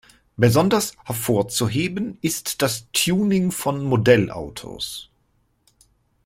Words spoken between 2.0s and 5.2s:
ist das Tuning von Modellautos.